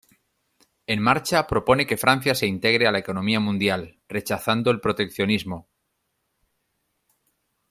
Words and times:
En 0.87 0.99
Marcha 0.99 1.45
propone 1.45 1.85
que 1.85 1.95
Francia 1.95 2.33
se 2.33 2.47
integre 2.47 2.87
a 2.87 2.91
la 2.91 2.97
economía 2.97 3.39
mundial, 3.39 3.99
rechazando 4.09 4.71
el 4.71 4.81
proteccionismo. 4.81 5.67